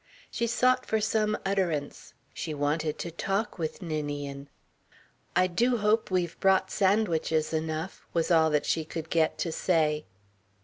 [0.31, 2.15] She sought for some utterance.
[2.33, 4.49] She wanted to talk with Ninian.
[5.35, 10.05] "I do hope we've brought sandwiches enough," was all that she could get to say.